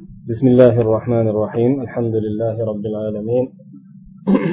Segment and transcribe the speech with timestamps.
[0.00, 1.80] بسم الله الرحمن الرحيم.
[1.80, 3.44] الحمد لله رب العالمين.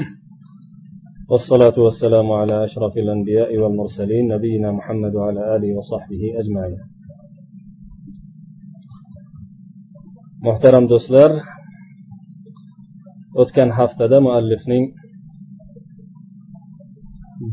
[1.29, 6.79] والصلاة والسلام على أشرف الأنبياء والمرسلين نبينا محمد وعلى آله وصحبه أجمعين.
[10.47, 11.31] محترم دوستلر
[13.37, 14.83] أتكن حفتة مؤلفين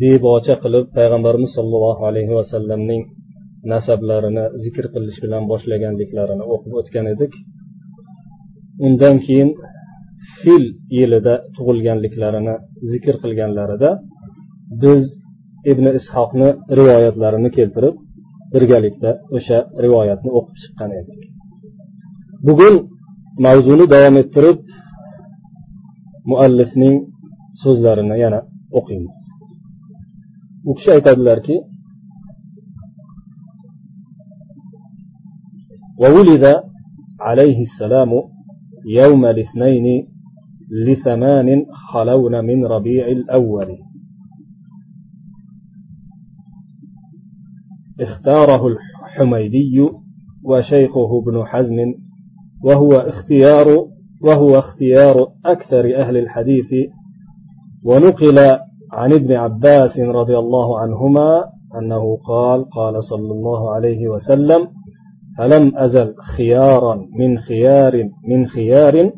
[0.01, 2.81] ديب وتقلب پیغمبرنا صلى الله عليه وسلم
[3.67, 7.35] نسبلرنا ذكر قلش بلان باش لگن ديكلرنا اوقب أتكن ادك
[8.86, 9.50] undan keyin
[10.40, 10.66] fil
[10.98, 12.56] yilida tug'ilganliklarini
[12.92, 13.90] zikr qilganlarida
[14.84, 15.04] biz
[15.72, 17.96] ibn ishoqni rivoyatlarini keltirib
[18.54, 21.22] birgalikda o'sha rivoyatni o'qib chiqqan edik
[22.48, 22.76] bugun
[23.46, 24.58] mavzuni davom ettirib
[26.32, 26.96] muallifning
[27.64, 28.40] so'zlarini yana
[28.80, 29.20] o'qiymiz
[30.70, 31.58] u kishi aytadilarki
[36.04, 36.46] وولد
[37.28, 38.12] عليه السلام
[38.87, 40.09] يوم الاثنين
[40.87, 43.79] لثمان خلون من ربيع الأول.
[48.01, 49.89] اختاره الحميدي
[50.45, 51.77] وشيخه ابن حزم
[52.65, 53.67] وهو اختيار
[54.23, 56.91] وهو اختيار أكثر أهل الحديث.
[57.85, 58.39] ونقل
[58.93, 61.45] عن ابن عباس رضي الله عنهما
[61.79, 64.69] أنه قال قال صلى الله عليه وسلم
[65.39, 69.11] فلم أزل خيارا من خيار من خيار؟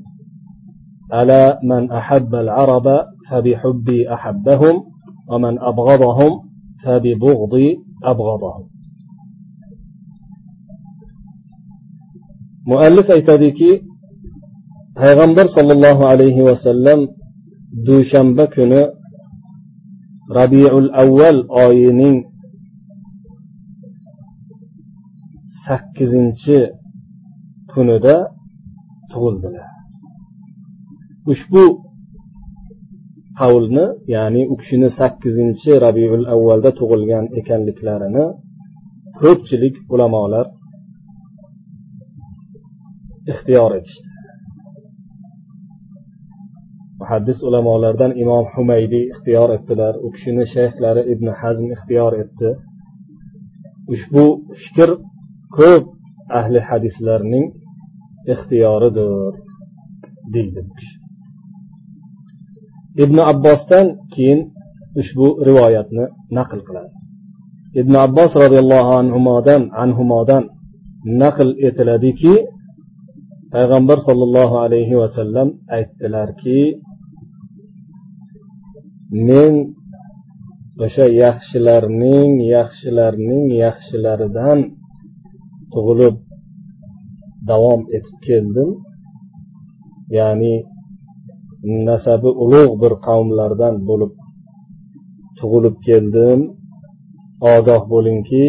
[1.14, 2.86] ألا من أحب العرب
[3.30, 4.74] فبحبي أحبهم
[5.30, 6.32] ومن أبغضهم
[6.84, 8.64] فببغضي أبغضهم.
[12.66, 13.86] مؤلف aytadiki
[14.98, 17.14] payg'ambar sollallohu alayhi vasallam
[17.86, 18.82] dushanba kuni
[20.38, 22.26] rabiul avval oyining
[25.66, 26.58] sakkizinchi
[27.72, 28.16] kunida
[29.12, 29.68] tug'ildilar.
[31.32, 31.64] Ushbu
[33.40, 38.24] qavlni ya'ni u kishini sakkizinchi rabiul avvalda tug'ilgan ekanliklarini
[39.20, 40.46] ko'pchilik ulamolar
[43.32, 44.08] ixtiyor etishdi.
[47.00, 52.50] Muhaddis ulamolardan imom humaydiy ixtiyor etdilar u kishini shayxlari ibn hazm ixtiyor etdi.
[53.94, 54.24] Ushbu
[54.62, 54.90] fikr
[55.58, 55.84] ko'p
[56.38, 57.46] ahli hadislarning
[58.32, 59.32] ixtiyoridir
[60.34, 60.96] deydi bu kishi
[63.04, 64.40] ibn abbosdan keyin
[65.00, 66.04] ushbu rivoyatni
[66.36, 66.92] naql qiladi.
[67.80, 70.42] Ibn abbos roziyallohu anhudan anhumodan
[71.22, 72.34] naql etiladiki
[73.54, 76.60] payg'ambar sollallohu alayhi vasallam aytdilarki
[79.28, 79.52] men
[80.84, 84.58] o'sha yaxshilarning yaxshilarning yaxshilaridan
[85.72, 86.16] tug'ilib
[87.50, 88.70] davom etib keldim.
[90.18, 90.54] Ya'ni
[91.88, 94.12] nasabi ulug' bir qavmlardan bo'lib
[95.38, 96.40] tug'ilib keldim.
[97.54, 98.44] Ogoh bo'lingki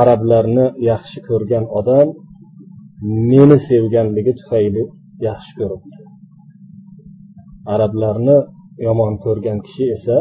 [0.00, 2.08] arablarni yaxshi ko'rgan odam
[3.30, 4.82] meni sevganligi tufayli
[5.28, 5.96] yaxshi ko'ribdi.
[7.74, 8.38] Arablarni
[8.86, 10.16] yomon ko'rgan kishi esa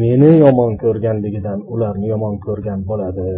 [0.00, 3.28] meni yomon ko'rganligidan ularni yomon ko'rgan bo'ladi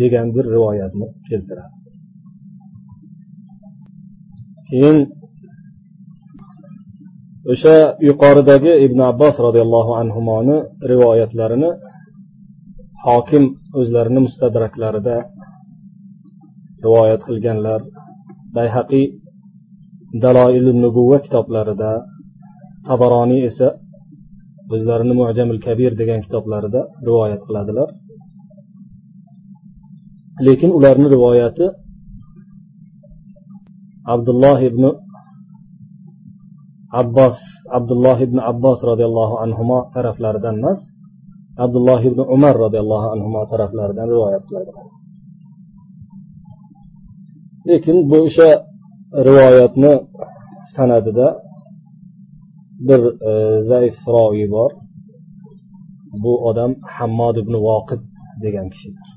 [0.00, 1.74] degan bir rivoyatni keltiradi.
[4.68, 4.98] Keyin
[7.52, 7.76] o'sha
[8.08, 10.56] yuqoridagi ibn abbos roziyallohu anhuni
[10.90, 11.70] rivoyatlarini
[13.06, 13.44] hokim
[13.80, 15.16] o'zlarini mustadraklarida
[16.84, 17.80] rivoyat qilganlar
[18.56, 19.06] bayhaqiy
[20.24, 21.90] daloil nubuva kitoblarida
[22.88, 23.68] tabaroniy esa
[24.72, 27.88] o'zlarini mujamil kabir degan kitoblarida rivoyat qiladilar.
[30.46, 31.66] Lekin ularni rivoyati
[34.14, 34.84] abdulloh ibn
[37.00, 37.38] abbos
[37.78, 40.80] abdulloh ibn abbos roziyallohu anhu taraflaridan emas
[41.64, 44.86] abdulloh ibn umar roziyallohu anhu taraflaridan rivoyat qiladilar.
[47.68, 48.50] Lekin bu o'sha
[49.28, 49.92] rivoyatni
[50.74, 51.26] sanadida
[52.87, 53.31] bir e,
[53.71, 54.71] zaif roviy bor
[56.23, 58.01] bu odam hammod ibn voqid
[58.43, 59.07] degan kishidir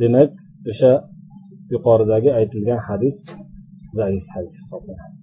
[0.00, 0.30] demak
[0.70, 0.92] o'sha
[1.72, 3.16] yuqoridagi aytilgan hadis
[3.98, 5.14] zaif hadis hisoblanadi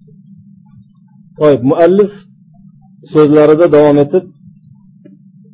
[1.38, 2.12] to'yib muallif
[3.12, 4.24] so'zlarida davom etib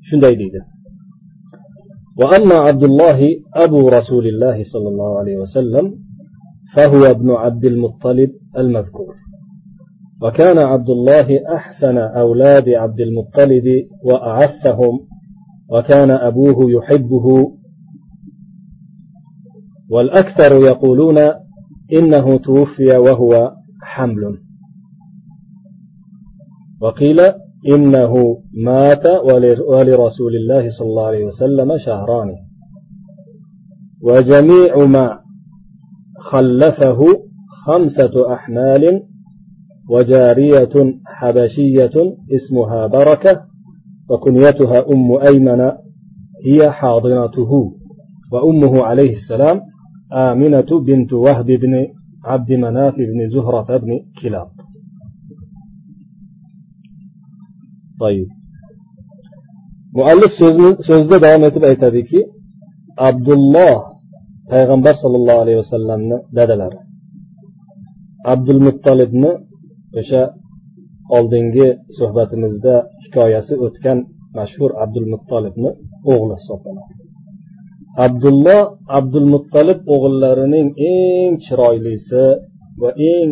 [0.09, 0.61] shunday deydi
[2.21, 3.19] وأما عبد الله
[3.55, 5.85] أبو رسول الله صلى الله عليه وسلم
[6.75, 9.15] فهو ابن عبد المطلب المذكور
[10.22, 13.64] وكان عبد الله أحسن أولاد عبد المطلب
[14.04, 15.00] وأعفهم
[15.70, 17.52] وكان أبوه يحبه.
[19.90, 21.18] والأكثر يقولون
[21.94, 23.52] إنه توفي وهو
[23.82, 24.38] حمل.
[26.82, 27.20] وقيل
[27.70, 29.06] إنه مات
[29.68, 32.30] ولرسول الله صلى الله عليه وسلم شهران.
[34.02, 35.20] وجميع ما
[36.20, 37.00] خلفه
[37.66, 39.02] خمسة أحمال
[39.90, 43.42] وجارية حبشية اسمها بركة
[44.10, 45.72] وكنيتها أم أيمن
[46.46, 47.74] هي حاضنته
[48.32, 49.62] وأمه عليه السلام
[50.14, 51.88] آمنة بنت وهب بن
[52.24, 54.48] عبد مناف بن زهرة بن كلاب.
[58.00, 58.28] طيب.
[59.96, 60.32] مؤلف
[60.80, 62.26] سوزد دائما تبعي تذكي
[63.00, 63.96] عبد الله
[64.50, 66.70] پیغمبر صلی الله علیه و سلم نه
[68.26, 69.45] عبد المطلب نه
[70.00, 70.22] o'sha
[71.18, 73.98] oldingi suhbatimizda hikoyasi o'tgan
[74.38, 75.70] mashhur abdul muttolibni
[76.12, 76.94] o'g'li hisoblanadi.
[78.06, 78.62] Abdulloh
[79.00, 82.24] abdul muttolib o'g'illarining eng chiroylisi
[82.82, 83.30] va eng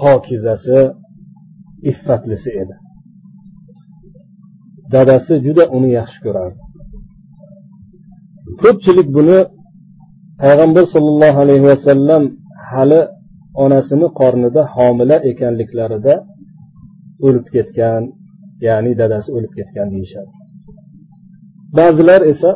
[0.00, 0.80] pokizasi
[1.90, 2.74] iffatlisi edi.
[4.92, 6.60] Dadasi juda uni yaxshi ko'rardi.
[8.62, 9.38] Ko'pchilik buni
[10.42, 12.22] payg'ambar sollallohu alayhi vasallam
[12.72, 13.00] hali
[13.64, 16.14] onasini qornida homila ekanliklarida
[17.26, 18.02] o'lib ketgan
[18.66, 20.32] ya'ni dadasi o'lib ketgan deyishadi.
[21.78, 22.50] Ba'zilar esa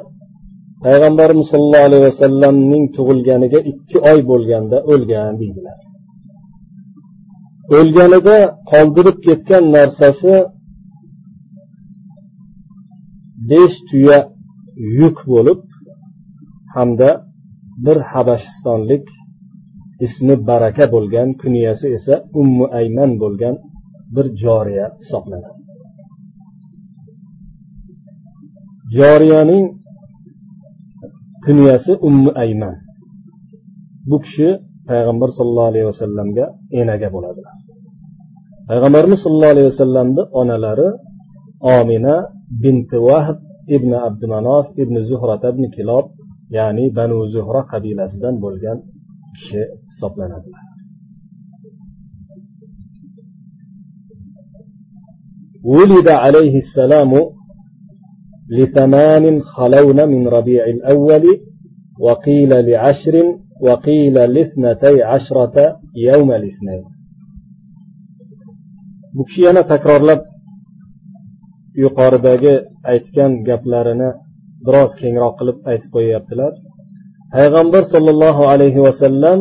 [0.85, 5.79] payg'ambarimiz sollallohu alayhi vasallamning tug'ilganiga ikki oy bo'lganda o'lgan deydilar.
[7.79, 8.37] O'lganida
[8.71, 10.35] qoldirib ketgan narsasi
[13.51, 14.19] besh tuya
[15.01, 15.61] yuk bo'lib
[16.75, 17.11] hamda
[17.85, 19.05] bir habashistonlik
[20.07, 23.55] ismi baraka bo'lgan kunyasi esa ummu ayman bo'lgan
[24.15, 25.61] bir joriya hisoblanadi.
[28.97, 29.65] Joriyaning
[31.45, 32.77] kunyasi ummu ayman.
[34.11, 34.49] Bu kishi
[34.89, 36.45] payg'ambar sollallohu alayhi vasallamga
[36.81, 37.55] enaga bo'ladilar.
[38.69, 40.89] Payg'ambarimiz sollallohu alayhi vasallamni onalari
[41.79, 42.17] omina
[42.63, 43.39] binti vahb
[43.77, 46.07] ibn abdumanof ibn zuhrat ibn kilob
[46.57, 48.79] ya'ni banu zuhra qabilasidan bo'lgan
[49.36, 50.64] kishi hisoblanadilar
[55.64, 57.12] ولد عليه السلام
[58.58, 61.26] لثمان خلون من ربيع الأول
[62.00, 63.16] وقيل لعشر
[63.62, 65.56] وقيل لاثنتي عشرة
[65.96, 66.84] يوم الاثنين
[69.16, 70.22] bu kishi yana takrorlab
[71.84, 72.54] yuqoridagi
[72.94, 74.10] aytgan gaplarini
[74.66, 76.52] biroz kengroq qilib aytib qo'yyaptilar
[77.35, 79.39] Payg'ambar sollallohu alayhi vasallam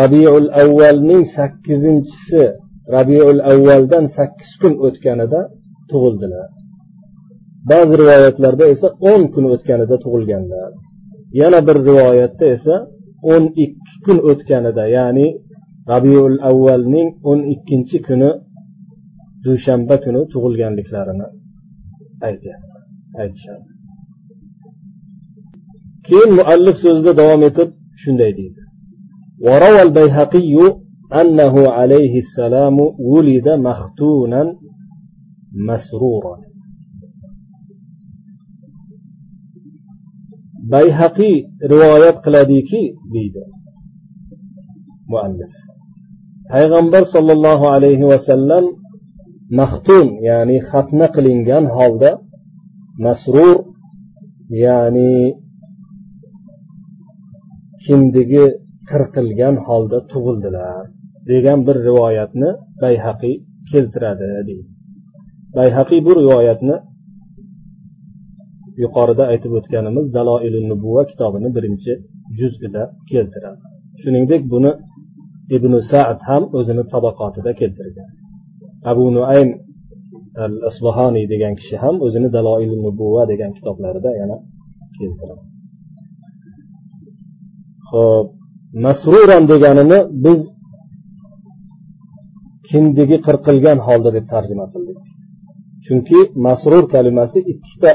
[0.00, 2.42] rabiul avvalning sakkizinchisi
[2.96, 5.40] rabiul avvaldan sakkiz kun o'tganida
[5.90, 6.48] tug'ildilar.
[7.70, 10.70] Ba'zi rivoyatlarda esa o'n kun o'tganida tug'ilganlar.
[11.40, 12.74] Yana bir rivoyatda esa
[13.32, 15.26] o'n ikki kun o'tganida ya'ni
[15.92, 18.30] rabiul avvalning o'n ikkinchi kuni
[19.46, 21.26] dushanba kuni tug'ilganliklarini
[23.22, 23.73] aytishadi.
[26.04, 28.18] كين مؤلف سوزده دوام يتب شن
[29.44, 30.56] وروى البيهقي
[31.20, 34.54] أنه عليه السلام ولد مختونا
[35.68, 36.36] مسرورا.
[40.70, 43.46] بيهقي رواية قلديكي ديدا
[45.08, 45.52] مؤلف.
[46.52, 48.64] پیغمبر صلى الله عليه وسلم
[49.52, 52.18] مختون يعني ختنق لنجان هالدا
[53.00, 53.64] مسرور
[54.50, 55.43] يعني
[57.86, 58.44] kindigi
[58.90, 60.84] qirqilgan holda tug'ildilar
[61.30, 62.50] degan bir rivoyatni
[62.82, 63.34] bayhaqiy
[63.70, 64.64] keltiradi deydi.
[65.58, 66.76] Bayhaqiy bu rivoyatni
[68.82, 71.92] yuqorida aytib o'tganimiz daloili nubuva kitobini birinchi
[72.38, 73.60] juzida keltiradi.
[74.02, 74.72] Shuningdek buni
[75.56, 78.10] ibn saad ham o'zini tabaqotida keltirgan.
[78.90, 79.50] Abu nuaym
[80.44, 84.36] al asbahoniy degan kishi ham o'zini daloili nubuva degan kitoblarida yana
[84.98, 85.53] keltiradi.
[87.90, 88.26] Ho'p
[88.84, 90.40] masruran deganini biz
[92.68, 94.98] kindigi qirqilgan holda deb tarjima qildik.
[95.86, 97.90] Chunki masrur kalimasi ikkita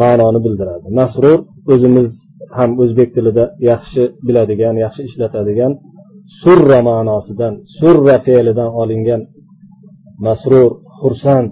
[0.00, 0.86] ma'noni bildiradi.
[1.00, 1.38] Masrur
[1.72, 2.08] o'zimiz
[2.56, 5.72] ham o'zbek tilida yaxshi biladigan yaxshi ishlatadigan
[6.40, 9.20] surra ma'nosidan surra fe'lidan olingan
[10.26, 11.48] masrur xursand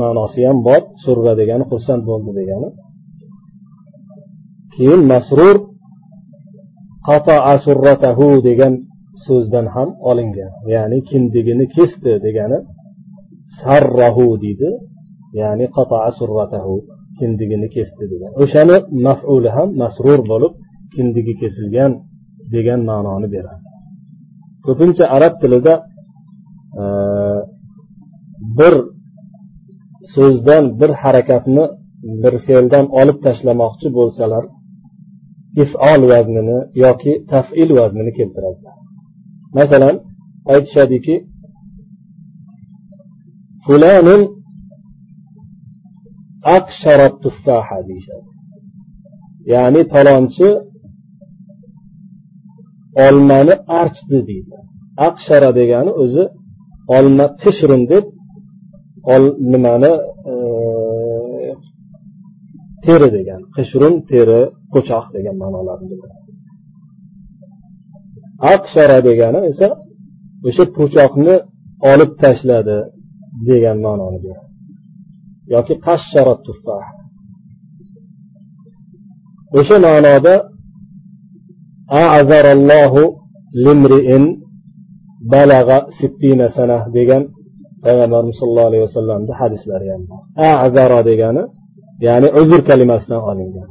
[0.00, 0.80] ma'nosi ham bor.
[1.04, 2.68] Surra degani xursand bo'ldi degani.
[4.74, 5.56] Keyin masrur
[7.64, 8.74] surratahu degan
[9.26, 10.52] so'zdan ham olingan.
[10.74, 12.58] Ya'ni kindigini kesdi degani
[13.60, 14.70] sarrahu deydi.
[15.40, 15.66] Ya'ni
[16.18, 16.74] surratahu
[17.18, 18.30] kindigini kesdi degan.
[18.42, 18.76] O'shani
[19.06, 20.52] mafuli ham masrur bo'lib
[20.94, 21.92] kindigi kesilgan
[22.54, 23.62] degan ma'noni beradi.
[24.66, 25.74] Ko'pincha arab tilida
[26.82, 26.84] e,
[28.58, 28.74] bir
[30.14, 31.64] so'zdan bir harakatni
[32.22, 34.44] bir fe'ldan olib tashlamoqchi bo'lsalar
[35.64, 38.76] ifol vaznini yoki tafil vaznini keltiradilar
[39.58, 39.96] masalan
[40.52, 41.14] aytishadiki
[43.64, 44.22] fulanun
[46.56, 48.28] aqsharat tuffaha deyishadi.
[49.52, 50.48] Ya'ni palonchi
[53.06, 54.56] olmani archdi deydi.
[55.08, 56.24] Aqshara degani o'zi
[56.96, 58.04] olma qishrun deb
[59.52, 59.92] nimani
[60.30, 60.34] e,
[62.84, 64.40] teri degan qishrun teri
[64.72, 66.30] po'choq degan ma'nolarni bildiradi.
[68.54, 69.68] Aqshara degani esa
[70.48, 71.34] o'sha po'choqni
[71.92, 72.78] olib tashladi
[73.48, 74.48] degan ma'noni beradi.
[75.54, 76.86] Yoki qashshara tuffah
[79.58, 80.34] o'sha ma'noda
[82.02, 83.02] a'zarallohu
[83.64, 84.24] limriin
[85.32, 87.22] balag'a sittina sana degan
[87.84, 90.20] payg'ambarimiz sollallohu alayhi vasallamni hadislari ham bor.
[90.66, 91.42] Azara degani
[92.06, 93.68] ya'ni uzr kalimasidan olingan.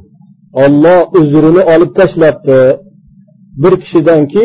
[0.52, 2.60] Olloh uzrini olib tashlabdi.
[3.62, 4.44] Bir kishidanki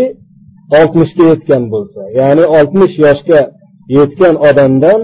[0.79, 3.41] oltmishga yetgan bo'lsa ya'ni oltmish yoshga
[3.97, 4.99] yetgan odamdan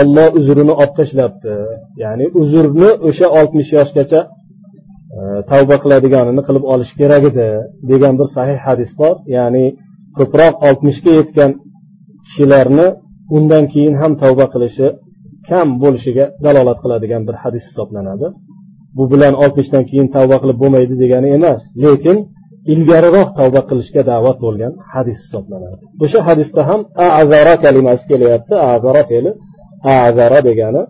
[0.00, 1.54] olloh uzrini olib tashlabdi.
[2.02, 4.20] Ya'ni uzrni o'sha oltmish yoshgacha
[5.16, 7.48] e, tavba qiladiganini qilib olish kerak edi
[7.90, 9.14] degan bir sahih hadis bor.
[9.36, 9.64] Ya'ni
[10.18, 11.50] ko'proq oltmishga yetgan
[12.26, 12.86] kishilarni
[13.36, 14.86] undan keyin ham tavba qilishi
[15.48, 18.26] kam bo'lishiga dalolat qiladigan bir hadis hisoblanadi.
[18.96, 22.16] Bu bilan oltmishdan keyin tavba qilib bo'lmaydi degani emas lekin
[22.72, 25.76] ilgariroq tavba qilishga da'vat bo'lgan hadis hisoblanadi.
[26.04, 26.80] O'sha hadisda ham
[27.20, 28.54] azara kalimasi kelyapti.
[28.74, 29.30] Azara fe'li
[30.06, 30.82] azara degani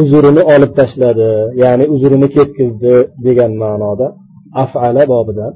[0.00, 1.28] uzrini olib tashladi
[1.62, 2.94] ya'ni uzrini ketkizdi
[3.26, 4.06] degan ma'noda
[4.62, 5.52] afala bobidan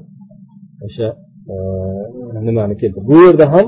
[0.85, 1.07] o'sha
[1.53, 1.55] e,
[2.47, 3.65] nimani keldi bu yerda ham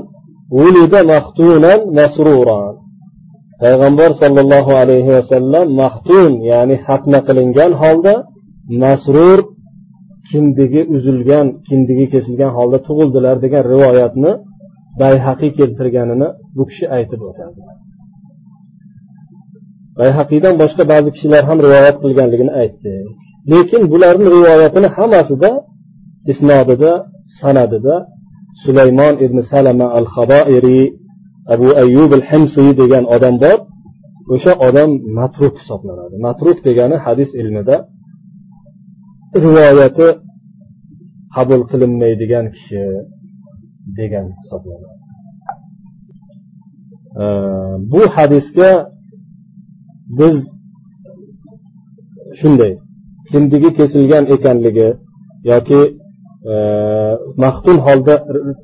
[3.62, 8.14] payg'ambar sollallohu alayhi vasallam mahtun ya'ni xatna qilingan holda
[8.82, 9.38] masrur
[10.30, 14.32] kindigi uzilgan kindigi kesilgan holda tug'ildilar degan rivoyatni
[15.02, 17.60] bayhaqiy keltirganini bu kishi aytib o'tadi.
[20.00, 22.92] Bayhaqiydan boshqa ba'zi kishilar ham rivoyat qilganligini aytdi.
[23.52, 25.50] Lekin bularni rivoyatini hammasida
[26.32, 26.92] isnodida
[27.40, 27.94] sanadida
[28.62, 30.84] sulaymon ibn salama al haboiriy
[31.54, 33.58] abu ayyub al himsiy degan odam bor.
[34.34, 36.14] O'sha odam matruk hisoblanadi.
[36.26, 37.76] Matruk degani hadis ilmida
[39.44, 40.08] rivoyati
[41.34, 42.82] qabul qilinmaydigan kishi
[43.98, 44.96] degan hisoblanadi.
[47.92, 48.70] Bu hadisga
[50.18, 50.36] biz
[52.40, 52.72] shunday
[53.30, 54.88] kindigi kesilgan ekanligi
[55.52, 55.80] yoki
[56.52, 56.54] e,
[57.44, 58.14] maxtum holda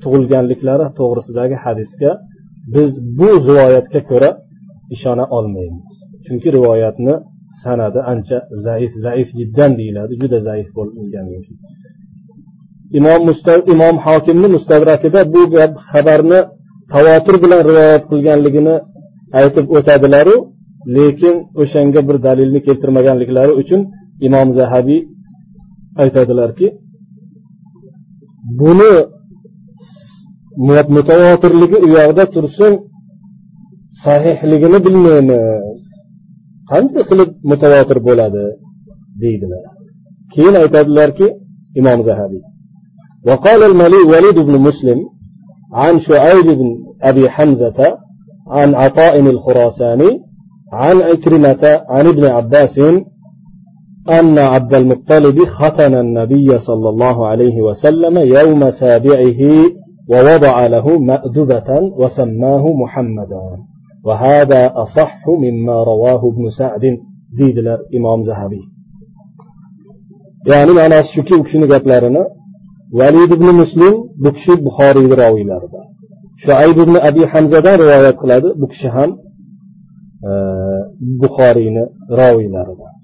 [0.03, 2.11] tug'ilganliklari to'g'risidagi hadisga
[2.75, 4.30] biz bu rivoyatga ko'ra
[4.94, 5.94] ishona olmaymiz.
[6.25, 7.14] Chunki rivoyatni
[7.62, 11.56] sanadi ancha zaif zaif jiddan deyiladi juda zaif bo'lganligi uchun
[12.99, 13.21] imom
[13.75, 15.40] imom hokimni mustadrakida bu
[15.90, 16.40] xabarni
[16.92, 18.76] tavotir bilan rivoyat qilganligini
[19.40, 20.37] aytib o'tadilaru
[20.97, 23.80] lekin o'shanga bir dalilni keltirmaganliklari uchun
[24.28, 25.00] imom zahabiy
[26.02, 26.66] aytadilarki
[28.61, 28.94] buni
[30.97, 32.73] mutavotirligi u yoqda tursin
[34.05, 35.83] sahihligini bilmaymiz
[36.71, 38.45] qanday qilib mutavotir bo'ladi
[39.23, 39.65] deydilar
[40.33, 41.27] keyin aytadilarki
[41.81, 42.45] imom zahabiy
[43.29, 44.99] وقال الوليد بن مسلم
[45.73, 46.69] عن شعيب بن
[47.03, 47.79] أبي حمزة
[48.49, 50.11] عن عطاء الخراساني
[50.73, 52.79] عن عكرمة عن ابن عباس
[54.11, 59.41] أن عبد المطلب ختن النبي صلى الله عليه وسلم يوم سابعه
[60.11, 63.45] ووضع له مأدبة وسماه محمدا.
[64.05, 66.99] وهذا أصح مما رواه ابن سعد
[67.39, 68.61] ديد الإمام زهبي.
[70.47, 72.27] يعني أنا الشكي وكشني قبلرنا
[72.93, 75.85] وليد بن مسلم بكشي بخاري راوي لاربا
[76.37, 79.17] شعيب بن أبي حمزة رواية قلاد بكشي هم
[80.27, 80.91] آه،
[82.11, 82.95] راوي roviylaridan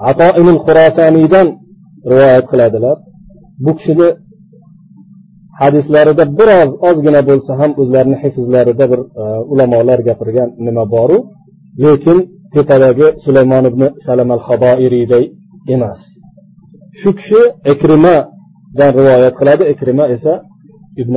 [0.00, 1.48] عطائم الخراساني xurosoniydan
[2.06, 2.98] رواية qiladilar
[3.58, 3.76] bu
[5.62, 11.18] hadislarida biroz ozgina bo'lsa ham o'zlarini hifzlarida bir e, ulamolar gapirgan nima boru
[11.84, 12.18] lekin
[12.54, 15.24] tepadagi sulaymon ibn salam al haboiriyday
[15.74, 16.00] emas.
[17.00, 17.40] Shu kishi
[17.72, 19.62] ikrimadan rivoyat qiladi.
[19.74, 20.32] Ikrima esa
[21.02, 21.14] ibn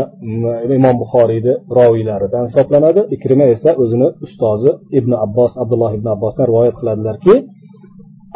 [0.78, 3.02] imom buxoriyni roviylaridan hisoblanadi.
[3.16, 7.36] Ikrima esa o'zini ustozi ibn abbos abdulloh ibn abbosdan rivoyat qiladilarki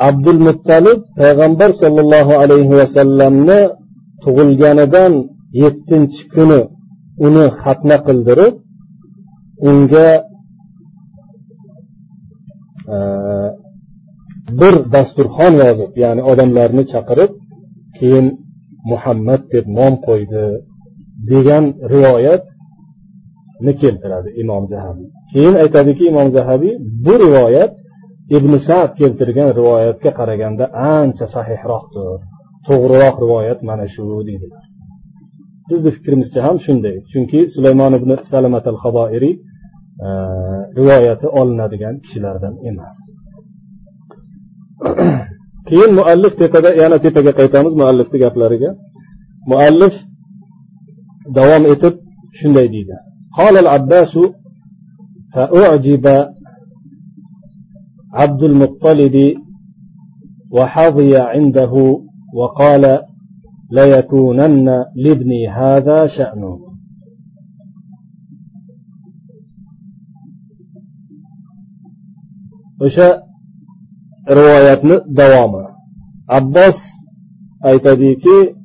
[0.10, 3.60] abdul muttalib payg'ambar sollallohu alayhi vasallamni
[4.24, 5.14] tug'ilganidan
[5.62, 6.60] yettinchi kuni
[7.26, 8.56] uni xatna qildirib
[9.70, 10.10] unga
[12.94, 12.98] e,
[14.60, 17.32] bir dasturxon yozib ya'ni odamlarni chaqirib
[17.98, 18.28] keyin
[18.92, 20.46] muhammad deb nom qo'ydi
[21.32, 26.74] degan rivoyatni keltiradi imom zahabiy keyin aytadiki imom zahabiy
[27.06, 27.74] bu rivoyat
[28.38, 30.66] ibn sad keltirgan rivoyatga qaraganda
[30.98, 32.20] ancha sahihroqdir.
[32.68, 34.63] To'g'riroq rivoyat mana shu deydilar
[35.73, 39.35] bizni fikrimizcha ham shunday chunki sulaymon ibn salamat al haboiriy
[40.07, 40.09] e,
[40.79, 43.01] rivoyati olinadigan kishilardan emas
[45.69, 48.71] keyin muallif tepada yana tepaga qaytamiz muallifni gaplariga
[49.51, 49.95] muallif
[51.39, 51.95] davom etib
[52.41, 52.97] shunday deydi
[53.39, 54.19] قال العباس
[55.35, 56.07] فأعجب
[58.21, 59.17] عبد المطلب
[60.51, 61.73] وحظي عنده
[62.35, 63.01] وقال
[63.74, 66.60] ليكونن لابني هذا شأنه.
[72.82, 73.24] وشاء
[74.30, 75.68] روايتنا دوامة؟
[76.30, 76.80] عباس
[77.66, 78.56] أي تديكي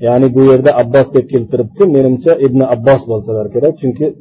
[0.00, 4.14] يعني بو يرد عباس كيف كيل تربك منمشا ابن عباس بلسلر كده چونك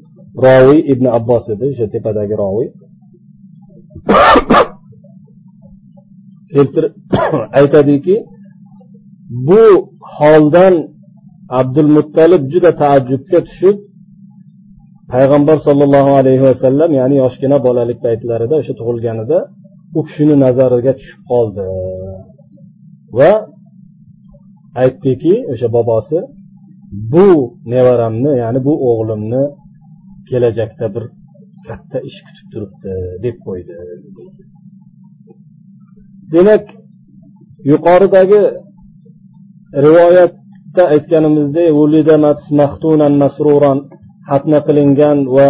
[0.44, 2.68] راوي ابن عباس ده جتي بداك راوي.
[6.52, 6.94] كيل تر
[9.30, 9.64] bu
[10.18, 10.76] holdan
[11.60, 13.78] abdul muttalib juda taajjubga tushib
[15.14, 19.38] payg'ambar sollallohu alayhi vasallam ya'ni yoshgina bolalik paytlarida o'sha tug'ilganida
[19.98, 21.64] u kishini nazariga tushib qoldi.
[23.18, 23.32] Va
[24.84, 26.18] aytdiki o'sha bobosi
[27.14, 27.28] bu
[27.74, 29.44] nevaramni ya'ni bu o'g'limni
[30.30, 31.04] kelajakda bir
[31.68, 32.94] katta ish kutib turibdi
[33.26, 33.76] deb qo'ydi.
[36.34, 36.66] Demak
[37.72, 38.42] yuqoridagi
[39.87, 41.67] rivoyatda aytganimizdek
[44.29, 45.49] xatna qilingan va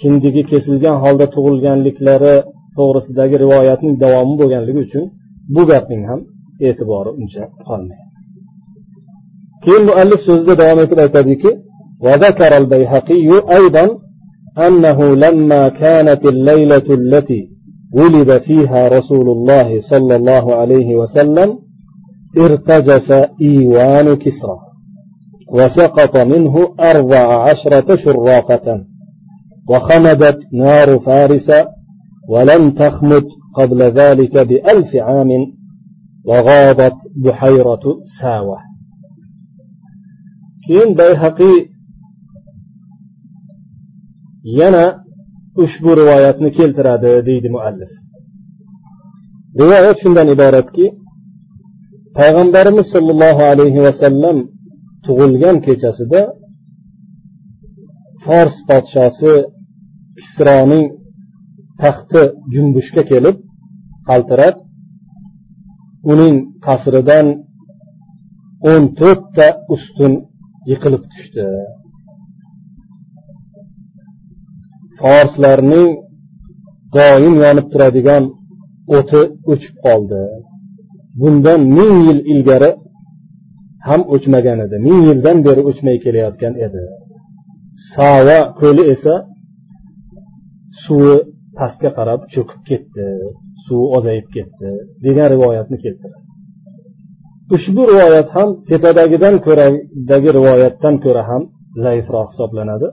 [0.00, 2.36] kindigi kesilgan holda tug'ilganliklari
[2.76, 5.04] to'g'risidagi rivoyatning davomi bo'lganligi uchun
[5.54, 6.20] bu gapning ham
[6.68, 8.06] e'tibori uncha qolmaydi
[9.64, 11.50] keyin muallif so'zida davom etib aytadiki
[12.06, 13.84] وذكر البيهقي أيضا
[14.66, 17.42] أنه لما كانت الليلة التي
[17.98, 21.48] ولد فيها رسول الله صلى الله عليه وسلم
[22.37, 23.11] ارتجس
[23.41, 24.59] إيوان كسرى
[25.53, 28.85] وسقط منه أربع عشرة شراقة
[29.69, 31.51] وخمدت نار فارس
[32.29, 33.23] ولم تخمد
[33.55, 35.29] قبل ذلك بألف عام
[36.25, 37.83] وغاضت بحيرة
[38.21, 38.57] ساوة.
[40.67, 41.57] keyin bayhaqiy
[44.59, 44.85] yana
[45.63, 47.91] ushbu rivoyatni keltiradi deydi muallif
[49.59, 50.85] rivoyat shundan iboratki
[52.17, 54.37] payg'ambarimiz sollallohu alayhi vasallam
[55.05, 56.21] tug'ilgan kechasida
[58.23, 59.33] fors podshosi
[60.19, 60.85] kisroning
[61.81, 62.21] taxti
[62.53, 63.37] junbushga kelib
[64.09, 64.55] qaltirab
[66.11, 67.27] uning qasridan
[68.71, 70.13] o'n to'rtta ustun
[70.69, 71.45] yiqilib tushdi.
[75.01, 75.89] Forslarning
[76.95, 78.23] doim yonib turadigan
[78.97, 80.23] o'ti o'chib qoldi.
[81.21, 82.71] bundan ming yil ilgari
[83.87, 84.75] ham o'chmagan edi.
[84.87, 86.81] Ming yildan beri o'chmay kelayotgan edi.
[87.93, 89.13] Sava ko'li esa
[90.83, 91.15] suvi
[91.57, 93.05] pastga qarab cho'kib ketdi
[93.65, 94.69] suvi ozayib ketdi
[95.05, 96.19] degan rivoyatni keltiradi.
[97.55, 101.41] Ushbu rivoyat ham tepadagidan ko'radagi rivoyatdan ko'ra ham
[101.83, 102.87] zaifroq hisoblanadi.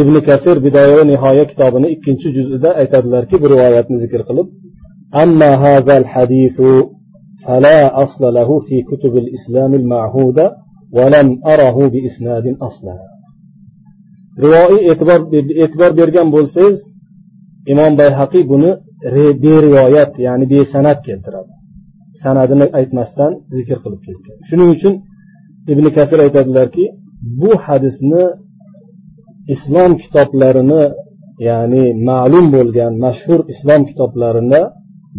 [0.00, 4.48] Ibn kasir bidoya va nihoya kitobini ikkinchi juzida aytadilarki bu rivoyatni zikr qilib
[7.45, 10.45] فلا أصل له في كتب الإسلام المعهودة
[10.97, 12.95] ولم أره بإسناد أصلا
[14.43, 15.19] rivoiy e'tibor
[15.63, 16.77] e'tibor bergan bo'lsangiz
[17.71, 18.71] imom bayhaqiy buni
[19.43, 21.51] berivoyat ya'ni besanat keltiradi
[22.21, 24.93] sanadini aytmasdan zikr qilib ketgan shuning uchun
[25.71, 26.85] ibn kasir aytadilarki
[27.41, 28.23] bu hadisni
[29.53, 30.83] islom kitoblarini
[31.47, 34.61] ya'ni ma'lum bo'lgan mashhur islom kitoblarida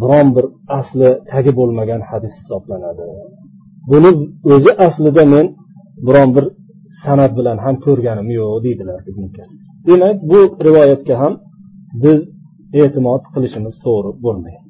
[0.01, 0.45] biron bir
[0.79, 3.05] asli tagi bo'lmagan hadis hisoblanadi
[3.91, 4.11] buni
[4.53, 5.47] o'zi aslida men
[6.07, 6.45] biron bir
[7.03, 8.99] san'at bilan ham ko'rganim yo'q deydilar
[9.89, 11.33] demak bu rivoyatga ham
[12.05, 12.21] biz
[12.81, 14.63] e'timod qilishimiz to'g'ri bo'lmaydi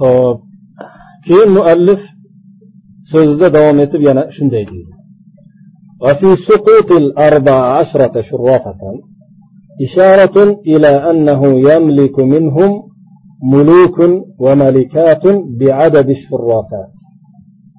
[0.00, 0.38] ho'p
[1.26, 2.02] keyin muallif
[3.12, 4.98] so'zida davom etib yana shunday deydi
[6.04, 8.80] وفي سقوط الأربع عشرة شرافة
[9.86, 12.70] إشارة إلى أنه يملك منهم
[13.43, 13.99] ملوك
[14.39, 15.27] وملكات
[15.59, 16.91] بعدد الشرافات.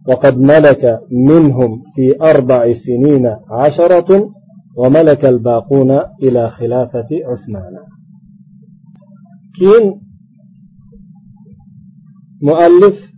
[0.09, 4.31] وقد ملك منهم في أربع سنين عشرة
[4.77, 5.91] وملك الباقون
[6.23, 7.75] إلى خلافة عثمان.
[9.59, 10.01] كين
[12.43, 13.15] مؤلف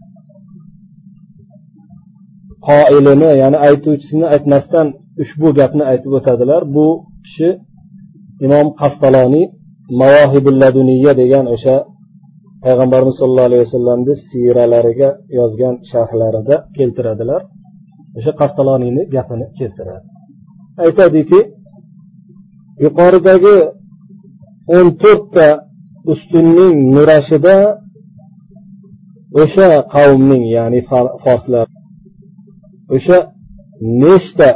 [2.62, 7.58] قائلنا يعني أي أيتو جسنا أتنستان أشبو قبنا أيتو تدلر بو كشي
[8.44, 9.42] إمام قسطلاني
[10.00, 11.95] مواهب اللدنية ديان أشياء
[12.66, 17.40] payg'ambarimiz sollallohu alayhi vasallamni siyralariga yozgan sharhlarida keltiradilar.
[18.18, 20.06] O'sha qastaloniyni gapini keltiradi.
[20.84, 21.40] Aytadiki
[22.84, 23.56] yuqoridagi
[24.76, 25.48] o'n to'rtta
[26.12, 27.56] ustunning nurashida
[29.42, 30.80] o'sha qavmning ya'ni
[31.24, 31.66] forslar
[32.96, 33.18] o'sha
[34.02, 34.50] nechta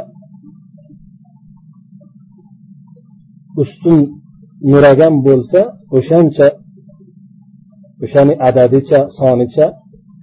[3.61, 3.99] ustun
[4.71, 5.59] nuragan bo'lsa
[5.97, 6.47] o'shancha
[8.03, 9.65] o'shani adadicha sonicha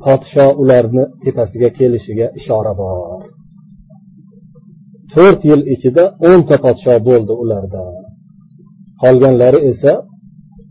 [0.04, 3.20] podsho ularni tepasiga kelishiga ishora bor.
[5.12, 7.82] To'rt yil ichida o'nta podsho bo'ldi ularda.
[9.02, 9.92] Qolganlari esa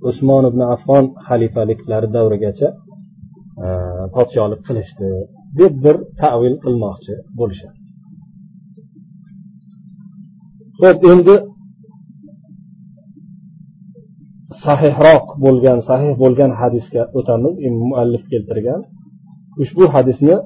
[0.09, 2.69] usmon ibn affon xalifaliklari davrigacha
[3.65, 3.67] e,
[4.15, 5.09] podsholik qilishdi
[5.59, 7.77] deb bir tavil qilmoqchi bo'lishadi.
[10.81, 11.35] Ho'p endi
[14.64, 17.54] sahihroq bo'lgan sahih bo'lgan hadisga o'tamiz
[17.90, 18.80] muallif keltirgan
[19.62, 20.36] ushbu hadisni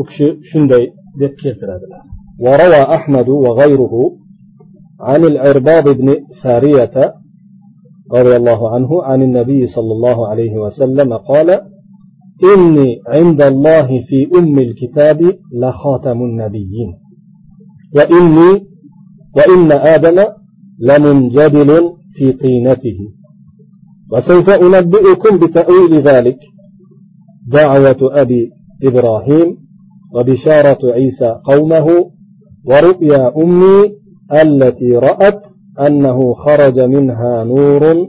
[0.00, 0.84] u kishi shunday
[1.20, 2.02] deb keltiradilar
[2.44, 3.94] وروى أحمد وغيره
[5.00, 7.14] عن العرباض بن سارية
[8.12, 11.50] رضي الله عنه عن النبي صلى الله عليه وسلم قال
[12.54, 15.20] إني عند الله في أم الكتاب
[15.62, 16.90] لخاتم النبيين
[17.96, 18.50] وإني
[19.36, 20.18] وإن آدم
[20.80, 21.70] لمنجدل
[22.15, 22.97] في طينته.
[24.11, 26.39] وسوف أنبئكم بتأويل ذلك.
[27.47, 28.51] دعوة أبي
[28.83, 29.57] إبراهيم
[30.15, 32.11] وبشارة عيسى قومه
[32.65, 33.91] ورؤيا أمي
[34.33, 35.41] التي رأت
[35.87, 38.07] أنه خرج منها نور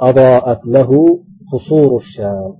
[0.00, 0.90] أضاءت له
[1.52, 2.52] قصور الشام.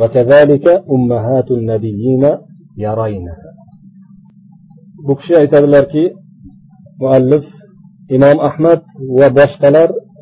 [0.00, 2.30] وكذلك أمهات النبيين
[2.78, 3.48] يرينها.
[5.08, 6.12] بكشي aytadilarki
[7.00, 7.46] muallif
[8.10, 8.80] imom ahmad
[9.18, 9.28] va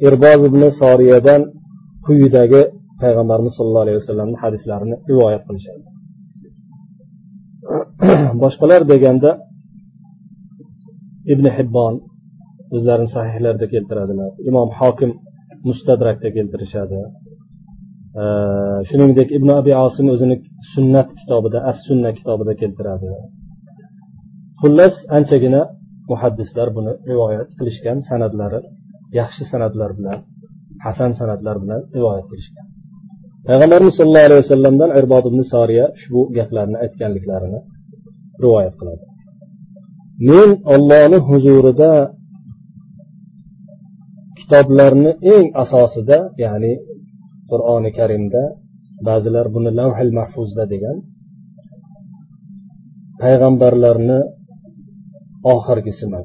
[0.04, 1.42] irboz ibn soriyadan
[2.06, 2.62] quyidagi
[3.02, 5.84] payg'ambarimiz sollallohu alayhi vasallamni hadislarini rivoyat qilishadi.
[8.42, 9.30] Boshqalar deganda
[11.32, 11.94] ibn hibbon
[12.74, 15.10] o'zlarini sahihlarida keltiradilar imom hokim
[15.68, 16.98] mustadrakda keltirishadi.
[18.88, 20.36] Shuningdek ibn abi osim o'zini
[20.72, 23.08] sunnat kitobida as sunna kitobida keltiradi.
[24.60, 25.62] Xullas anchagina
[26.10, 28.60] muhaddislar buni rivoyat qilishgan san'atlari
[29.18, 30.18] yaxshi san'atlar bilan
[30.86, 32.66] hasan san'atlar bilan rivoyat qilishgan.
[33.48, 37.60] Payg'ambarimiz sollallohu alayhi vasallamdan irbod ibn soriya ushbu gaplarni aytganliklarini
[38.44, 39.04] rivoyat qiladi.
[40.28, 41.92] Men ollohni huzurida
[44.38, 46.72] kitoblarni eng asosida ya'ni
[47.50, 48.42] qur'oni karimda
[49.08, 50.96] ba'zilar buni lavhil mahfuzda degan
[53.22, 54.20] payg'ambarlarni
[55.54, 56.24] oxirgisiman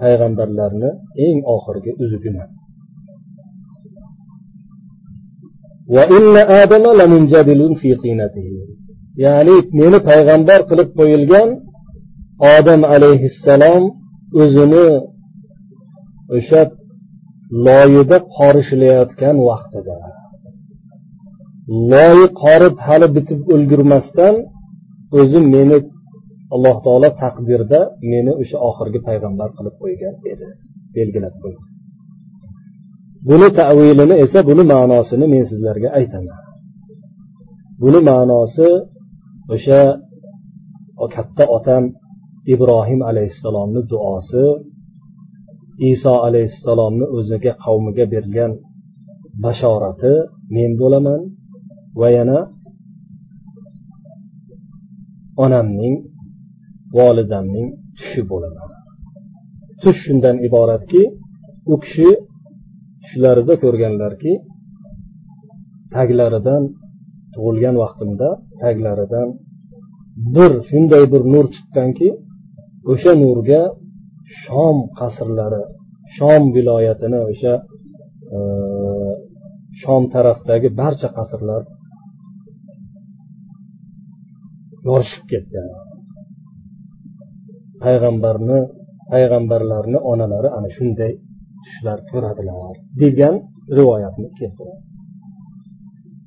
[0.00, 0.90] payg'ambarlarni
[1.26, 2.48] eng oxirgi uzugiman
[9.24, 11.48] ya'ni meni payg'ambar qilib qo'yilgan
[12.54, 13.84] odam alayhissalom
[14.42, 14.86] o'zini
[16.36, 16.62] o'sha
[17.66, 19.96] loyida qorishilayotgan vaqtida.
[21.92, 24.34] Loyi qorib hali bitib ulgurmasdan
[25.20, 25.78] o'zi meni
[26.54, 30.48] alloh taolo taqdirda meni o'sha oxirgi payg'ambar qilib qo'ygan edi
[30.96, 31.74] belgilab qo'ygan
[33.28, 36.38] buni tavilini esa buni ma'nosini men sizlarga aytaman.
[37.82, 38.68] Buni ma'nosi
[39.54, 39.80] o'sha
[41.14, 41.84] katta otam
[42.54, 44.44] ibrohim alayhissalomni duosi
[45.92, 48.52] iso alayhissalomni o'ziga qavmiga bergan
[49.44, 50.14] bashorati
[50.56, 51.20] men bo'laman
[52.00, 52.38] va yana
[55.44, 55.94] onamning
[56.98, 58.70] volidamning tushi bo'laman
[59.82, 61.02] tush shundan iboratki
[61.72, 62.08] u kishi
[63.02, 64.32] tushlarida ko'rganlarki
[65.94, 66.62] taglaridan
[67.34, 68.28] tug'ilgan vaqtimda
[68.62, 69.28] taglaridan
[70.36, 72.08] bir shunday bir nur chiqqanki
[72.92, 73.62] o'sha nurga
[74.42, 75.62] shom qasrlari
[76.16, 77.54] shom viloyatini o'sha
[78.36, 78.38] e,
[79.80, 81.62] shom tarafdagi barcha qasrlar
[84.88, 85.68] yorishib ketgan
[87.83, 88.59] payg'ambarni
[89.11, 91.11] payg'ambarlarni onalari ana shunday
[91.65, 93.35] tushlar ko'radilar degan
[93.77, 94.83] rivoyatni keltiradi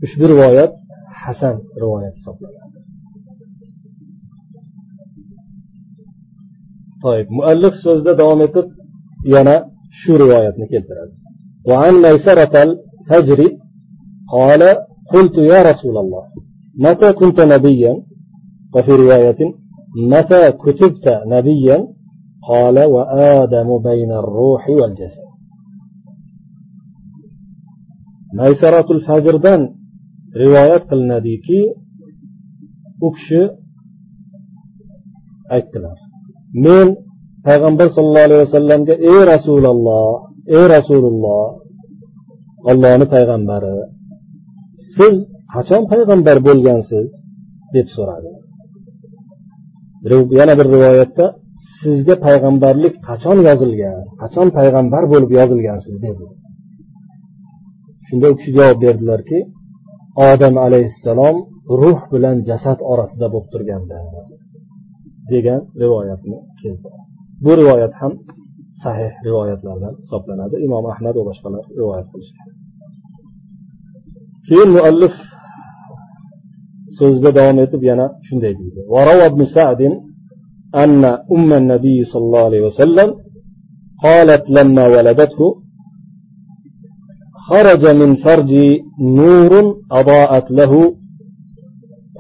[0.05, 0.73] ushbu rivoyat
[1.23, 2.79] hasan rivoyat hisoblanadi
[7.05, 8.67] toib muallif so'zida davom etib
[9.35, 9.57] yana
[10.01, 11.15] shu rivoyatni keltiradi
[11.71, 13.41] وعن ميسرة الفجر
[14.35, 14.63] قال
[15.13, 16.25] قلت يا رسول الله
[16.85, 17.93] متى كنت نبيا
[18.75, 19.41] وفي رواية
[19.96, 21.88] متى كتبت نبيا؟
[22.50, 25.28] قال وآدم بين الروح والجسد.
[28.34, 29.76] ميسرة الفجر دان.
[30.36, 31.64] رواية النبيكي.
[33.04, 33.34] أكش
[35.52, 35.98] أكلار
[36.56, 36.96] من
[37.46, 41.68] پیغمبر صلى الله عليه وسلم قال إيه رسول الله؟ إيه رسول الله؟
[42.66, 43.88] Allah'ını سيز
[44.98, 46.38] siz haçan peygamber
[46.82, 47.26] سيز
[47.74, 48.37] deyip soradı.
[50.40, 51.26] Yana bir rivoyatda
[51.80, 56.26] sizga payg'ambarlik qachon yozilgan qachon payg'ambar bo'lib yozilgansiz dedi.
[58.08, 59.40] Shunda u kishi javob berdilarki
[60.30, 61.38] odam alayhissalom
[61.82, 63.98] ruh bilan jasad orasida bo'lib turganda
[65.32, 67.02] degan rivoyatni keltirdi
[67.44, 68.14] bu rivoyat ham
[68.84, 70.56] sahih rivoyatlardan hisoblanadi.
[70.68, 72.50] Imom ahmad va boshqalar rivoyat qilishgan
[74.48, 75.16] keyin muallif
[77.00, 78.82] so'zida davom etib yana shunday deydi
[80.76, 83.14] أن أم النبي صلى الله عليه وسلم
[84.04, 85.56] قالت لما ولدته
[87.50, 90.96] خرج من فرجي نور أضاءت له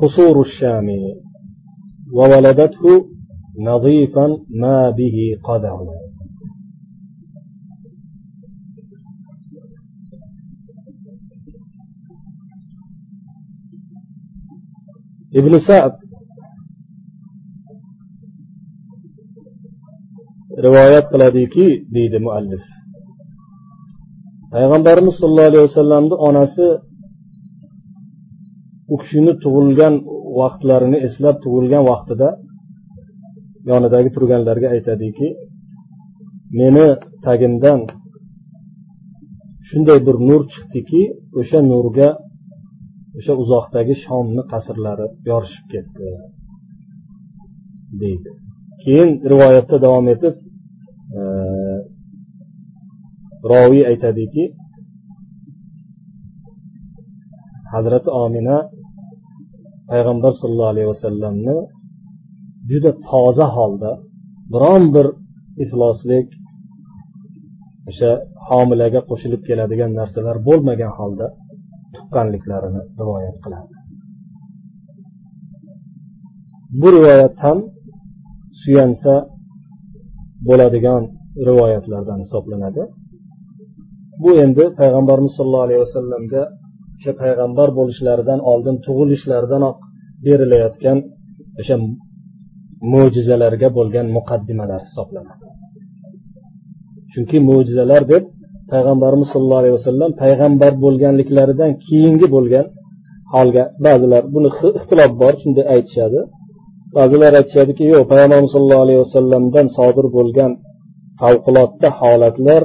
[0.02, 0.88] قصور الشام
[2.14, 3.06] وولدته
[3.60, 5.80] نظيفا ما به قدر
[15.40, 15.94] ibn sad.
[20.66, 22.64] Rivoyat qiladiki deydi muallif.
[24.54, 26.68] Payg'ambarimiz sollallohu alayhi vasallamni onasi
[28.94, 29.94] u kishini tug'ilgan
[30.40, 32.30] vaqtlarini eslab tug'ilgan vaqtida
[33.70, 35.28] yonidagi turganlarga aytadiki
[36.60, 36.88] meni
[37.26, 37.80] tagimdan
[39.68, 41.02] shunday bir nur chiqdiki
[41.40, 42.10] o'sha nurga
[43.18, 46.10] o'sha uzoqdagi shomni qasrlari yorishib ketdi
[48.02, 48.30] deydi.
[48.84, 50.36] Keyin rivoyatda davom etib
[51.18, 51.22] e,
[53.52, 54.44] roviy aytadiki
[57.74, 58.58] hazrati omina
[59.92, 61.58] payg'ambar sollallohu alayhi vasallamni
[62.70, 63.92] juda toza holda
[64.54, 65.08] biron bir
[65.64, 66.28] ifloslik
[67.90, 68.12] o'sha
[68.50, 71.28] homilaga qo'shilib keladigan narsalar bo'lmagan holda
[72.08, 73.74] tuqqanliklarini rivoyat qiladi.
[76.82, 77.60] Bu rivoyat ham
[78.62, 79.14] suyansa
[80.48, 81.04] bo'ladigan
[81.48, 82.84] rivoyatlardan hisoblanadi.
[84.24, 86.44] Bu endi payg'ambarimiz sollallohu alayhi vasallamga
[86.98, 89.78] o'sha payg'ambar bo'lishlaridan oldin tug'ilishlaridanoq
[90.26, 90.98] berilayotgan
[91.62, 91.76] o'sha
[92.94, 95.46] mo'jizalarga bo'lgan muqaddimalar hisoblanadi.
[97.12, 98.24] Chunki mo'jizalar deb
[98.72, 102.66] payg'ambarimiz sollallohu alayhi vasallam payg'ambar bo'lganliklaridan keyingi bo'lgan
[103.34, 104.50] holga ba'zilar buni
[104.80, 106.20] ixtilof bor shunday aytishadi.
[106.98, 110.52] Ba'zilar aytishadiki yo'q payg'ambarimiz sollallohu alayhi vasallamdan sodir bo'lgan
[111.22, 112.62] favqulodda holatlar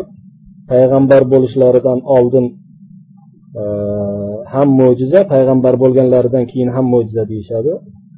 [0.71, 2.47] payg'ambar bo'lishlaridan oldin
[3.61, 3.63] e,
[4.55, 7.73] ham mo'jiza payg'ambar bo'lganlaridan keyin ham mo'jiza deyishadi.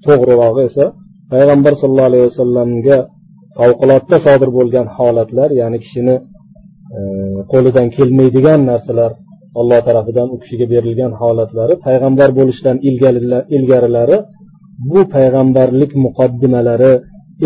[0.07, 0.85] To'g'rirog'i esa
[1.33, 2.99] payg'ambar sollallohu alayhi vasallamga
[3.59, 6.15] favqulodda sodir bo'lgan holatlar ya'ni kishini
[7.53, 9.11] qo'lidan kelmaydigan narsalar
[9.61, 12.77] alloh tarafidan u kishiga berilgan holatlari payg'ambar bo'lishdan
[13.59, 14.17] ilgarilari
[14.91, 16.93] bu payg'ambarlik muqaddimalari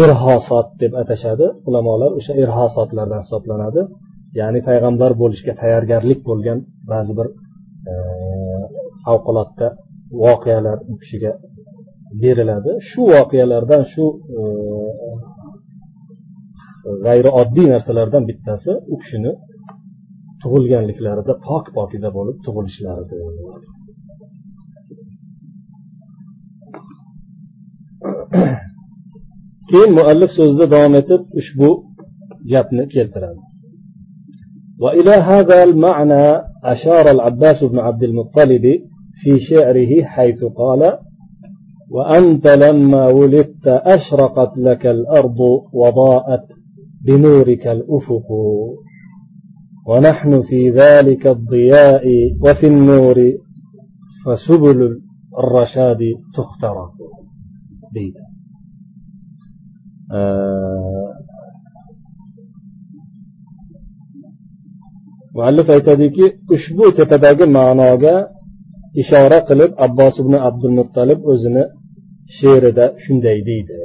[0.03, 1.47] irhosot deb atashadi.
[1.69, 3.81] Ulamolar o'sha irhosotlardan hisoblanadi.
[4.41, 6.59] Ya'ni payg'ambar bo'lishga tayyorgarlik bo'lgan
[6.93, 7.27] ba'zi bir
[7.91, 7.93] e,
[9.05, 9.69] favqulodda
[10.25, 11.33] voqealar u kishiga
[12.23, 12.71] beriladi.
[12.89, 14.05] Shu voqealardan shu
[14.39, 14.43] e,
[17.06, 19.32] g'ayrioddiy narsalardan bittasi u kishini
[20.42, 23.20] tug'ilganliklarida pok pokiza bo'lib tug'ilishlaridir
[29.70, 31.70] keyin muallif so'zida davom etib ushbu
[32.54, 33.42] gapni keltiradi
[34.84, 36.26] وإلى هذا المعنى
[36.64, 38.66] أشار العباس بن عبد المطلب
[39.22, 40.82] في شعره حيث قال
[41.96, 45.40] وأنت لما ولدت أشرقت لك الأرض
[45.74, 46.46] وضاءت
[47.09, 48.29] بنورك الأفق.
[49.89, 52.05] ونحن في ذلك الضياء
[52.43, 53.17] وفي النور
[54.25, 55.01] فسبل
[55.39, 55.99] الرشاد
[56.35, 56.95] تخترق.
[57.95, 58.15] بيت
[60.13, 61.13] آه.
[65.37, 68.27] معلف ايتادي كي اشبو تتباقي معناغا
[68.99, 71.65] إشارة قلب عباس بن عبد المطلب وزن
[72.27, 73.81] شيرده شندي ديده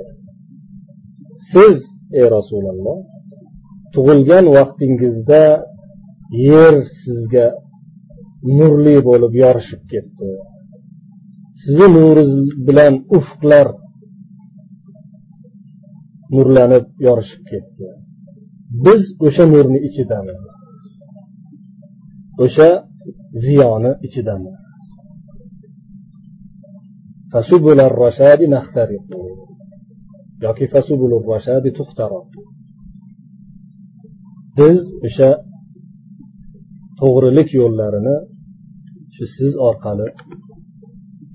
[1.53, 1.79] سيز
[2.15, 3.12] اي رسول الله.
[3.93, 5.43] Tug'ilgan vaqtingizda
[6.49, 7.47] yer sizga
[8.57, 10.29] nurli bo'lib yorishib ketdi.
[11.63, 12.31] Sizni nuringiz
[12.67, 13.67] bilan ufqlar
[16.35, 17.87] nurlanib yorishib ketdi.
[18.85, 20.39] Biz o'sha nurni ichidamiz.
[22.45, 22.69] O'sha
[23.43, 24.57] ziyoni ichidamiz.
[30.45, 30.65] Yoki
[34.57, 35.29] biz o'sha
[36.99, 38.15] to'g'rilik yo'llarini
[39.15, 40.07] shu siz orqali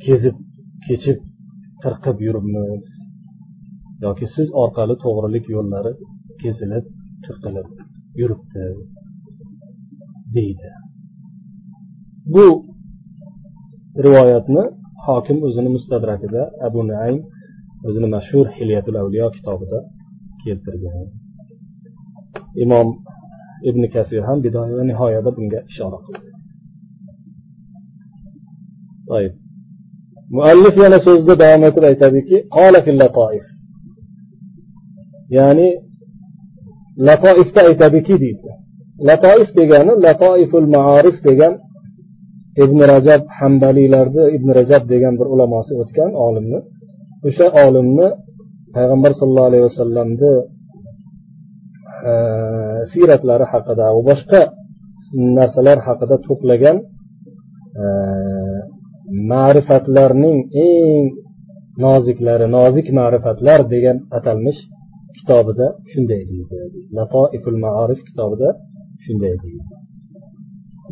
[0.04, 0.36] kezib
[0.86, 1.18] kechib
[1.82, 2.86] qirqib yuribmiz.
[4.04, 5.92] Yoki siz orqali to'g'rilik yo'llari
[6.42, 6.86] kezilib
[7.24, 7.68] qirqilib
[8.20, 8.64] yuribdi
[10.36, 10.70] deydi.
[12.34, 12.46] Bu
[14.06, 14.64] rivoyatni
[15.06, 17.18] hokim o'zini mustadrakida abu naym
[17.88, 19.78] o'zini mashhur hilyatul avliyo kitobida
[20.42, 21.06] keltirgan.
[22.64, 22.88] Imom
[23.68, 26.28] ibn kasir ham bidoya va nihoyada bunga ishora qildi.
[30.36, 32.36] Muallif yana so'zida davom etib aytadiki
[35.36, 35.68] ya'ni
[37.06, 38.50] latoifda aytadiki deydi.
[39.08, 41.52] Latoif degani latoiful maarif degan
[42.64, 46.58] ibn rajab hambaliylarni ibn rajab degan bir ulamosi o'tgan olimni
[47.28, 48.06] o'sha olimni
[48.76, 50.32] payg'ambar sallallohu alayhi vasallamni
[52.91, 54.41] siyratlari haqida va boshqa
[55.37, 56.77] narsalar haqida to'plagan
[57.83, 57.85] e,
[59.31, 61.05] ma'rifatlarning eng
[61.85, 64.59] noziklari nozik ma'rifatlar degan atalmish
[65.17, 66.57] kitobida shunday deydi
[66.97, 68.49] latoiful maarif kitobida
[69.05, 69.65] shunday deydi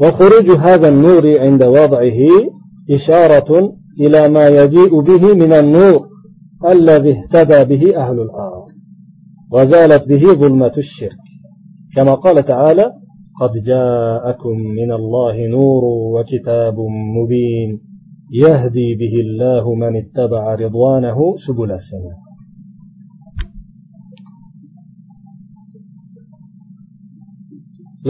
[0.02, 2.22] وخروج هذا النور عند وضعه
[2.98, 3.50] إشارة
[4.04, 6.00] إلى ما يجيء به من النور
[6.74, 8.68] الذي اهتدى به أهل الأرض
[9.53, 11.17] وزالت به ظلمة الشرك.
[11.97, 12.93] كما قال تعالى
[13.41, 16.75] قد جاءكم من الله نور وكتاب
[17.17, 17.81] مبين
[18.33, 22.27] يهدي به الله من اتبع رضوانه سبل السلام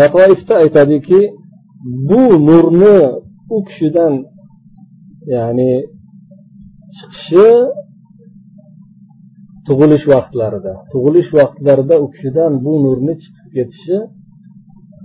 [0.01, 1.21] latoifda aytadiki
[2.09, 2.99] bu nurni
[3.55, 4.15] u kishidan
[5.35, 5.73] ya'ni
[6.97, 7.49] chiqishi
[9.67, 10.73] tug'ilish vaqtlarida.
[10.93, 13.99] Tug'ilish vaqtlarida u kishidan bu nurni chiqib ketishi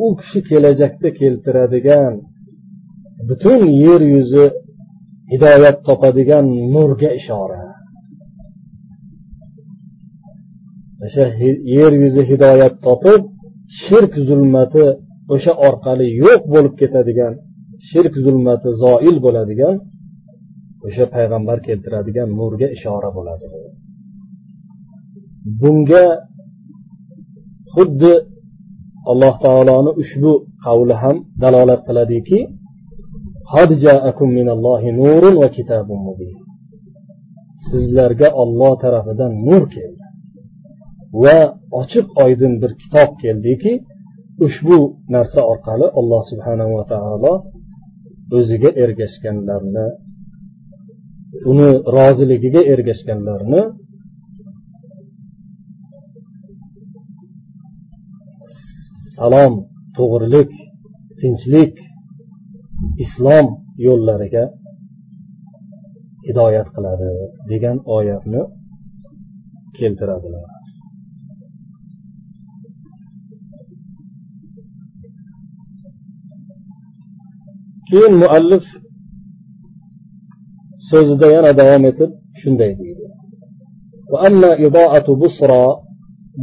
[0.06, 2.14] u kishi kelajakda keltiradigan
[3.28, 4.46] butun yer yuzi
[5.32, 7.62] hidoyat topadigan nurga ishora.
[11.06, 11.26] O'sha
[11.78, 13.22] yer yuzi hidoyat topib
[13.84, 14.86] shirk zulmati
[15.34, 17.34] o'sha orqali yo'q bo'lib ketadigan
[17.90, 19.76] shirk zulmati zoil bo'ladigan
[20.88, 23.48] o'sha payg'ambar keltiradigan nurga ishora bo'ladi.
[25.62, 26.06] Bunga
[27.74, 28.14] xuddi
[29.12, 30.32] alloh taoloni ushbu
[30.66, 32.40] qavli ham dalolat qiladiki
[37.70, 40.06] sizlarga olloh tarafidan nur keldi
[41.24, 41.38] va
[41.82, 43.74] ochiq oydin bir kitob keldiki
[44.46, 44.78] ushbu
[45.16, 47.34] narsa orqali alloh subhanava taolo
[48.38, 49.88] o'ziga ergashganlarni
[51.52, 53.62] uni roziligiga ergashganlarni
[59.21, 59.55] salom
[59.97, 60.51] to'g'rilik
[61.21, 61.75] tinchlik
[63.05, 63.47] islom
[63.87, 64.45] yo'llariga
[66.27, 67.11] hidoyat qiladi
[67.51, 68.43] degan oyatni
[69.79, 70.47] keltiradilar
[77.89, 78.65] keyin muallif
[80.91, 82.11] so'zida yana davom etib
[82.43, 83.07] shunday deydi
[84.13, 85.67] وأما إضاءة بصرى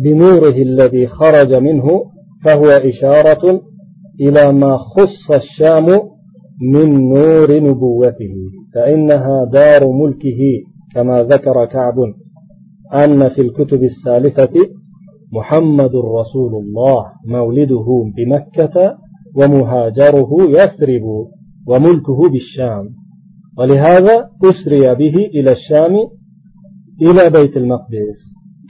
[0.04, 1.88] بنوره الذي خرج منه
[2.45, 3.61] فهو إشارة
[4.21, 5.87] إلى ما خص الشام
[6.73, 8.35] من نور نبوته
[8.75, 10.41] فإنها دار ملكه
[10.95, 11.95] كما ذكر كعب
[12.95, 14.55] أن في الكتب السالفة
[15.33, 17.87] محمد رسول الله مولده
[18.17, 18.95] بمكة
[19.37, 21.03] ومهاجره يثرب
[21.69, 22.89] وملكه بالشام.
[23.59, 25.95] ولهذا أسري به إلى الشام
[27.03, 28.21] إلى بيت المقدس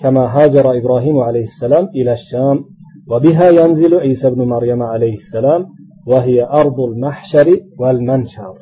[0.01, 2.64] كما هاجر إبراهيم عليه السلام إلى الشام
[3.11, 5.61] وبها ينزل عيسى بن مريم عليه السلام
[6.11, 7.47] وهي أرض المحشر
[7.80, 8.55] والمنشر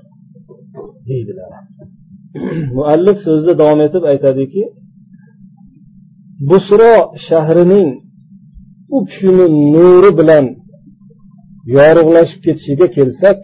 [2.78, 4.64] muallif so'zida davom etib aytadiki
[6.50, 6.96] busro
[7.28, 7.90] shahrining
[8.96, 10.46] u kishini nuri bilan
[11.78, 13.42] yorug'lashib ketishiga kelsak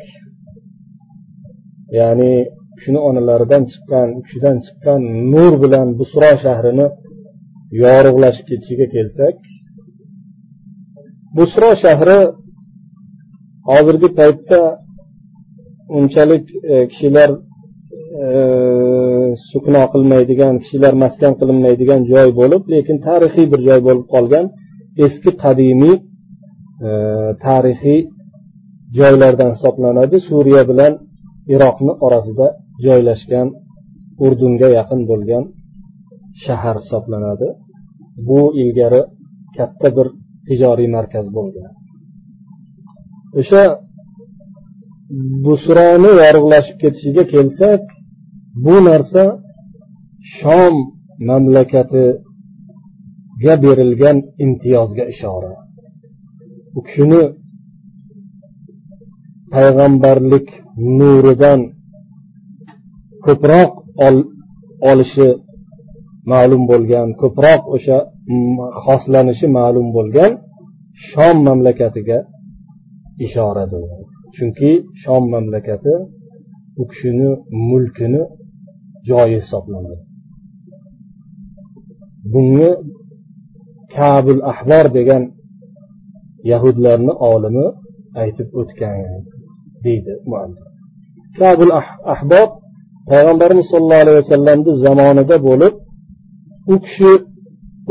[2.00, 2.34] ya'ni
[2.78, 5.02] kishini onalaridan chiqqan u kishidan chiqqan
[5.34, 6.88] nur bilan busro shahrini
[7.84, 9.38] yorug'lashib ketishiga kelsak
[11.37, 12.19] busro shahri
[13.71, 14.61] hozirgi paytda
[15.99, 17.31] unchalik e, kishilar
[18.25, 18.29] e,
[19.51, 24.47] sukno qilmaydigan kishilar maskan qilinmaydigan joy bo'lib lekin tarixiy bir joy bo'lib qolgan
[25.07, 25.97] eski qadimiy
[26.87, 26.91] e,
[27.47, 28.01] tarixiy
[28.99, 30.17] joylardan hisoblanadi.
[30.29, 30.93] Suriya bilan
[31.55, 32.47] iroqni orasida
[32.85, 33.49] joylashgan
[34.25, 35.45] urdunga yaqin bo'lgan
[36.45, 37.49] shahar hisoblanadi.
[38.29, 39.03] Bu ilgari
[39.57, 40.07] katta bir
[40.47, 41.73] tijoriy markaz bo'lgan.
[43.41, 43.63] O'sha
[45.45, 47.83] busroni yorug'lashib ketishiga kelsak
[48.65, 49.25] bu narsa
[50.37, 50.75] shom
[51.29, 55.53] mamlakatiga berilgan imtiyozga ishora.
[56.79, 57.23] U kishini
[59.55, 60.47] payg'ambarlik
[60.99, 61.61] nuridan
[63.27, 63.71] ko'proq
[64.91, 65.29] olishi
[66.31, 67.99] ma'lum bo'lgan ko'proq o'sha
[68.85, 70.33] xoslanishi ma'lum bo'lgan
[71.09, 72.19] shom mamlakatiga
[73.27, 73.83] ishoradir
[74.35, 74.71] chunki
[75.03, 75.95] shom mamlakati
[76.81, 77.29] u kishini
[77.69, 78.23] mulkini
[79.09, 80.03] joyi hisoblanadi.
[82.33, 82.71] Bunga
[83.97, 85.23] kabul ahbor degan
[86.51, 87.67] yahudlarni olimi
[88.23, 88.97] aytib o'tgan
[89.85, 90.13] deydi
[91.39, 91.73] kabul
[92.15, 92.51] ahbob
[93.11, 95.75] payg'ambarimiz sollallohu alayhi vasallamni zamonida bo'lib
[96.73, 97.13] u kishi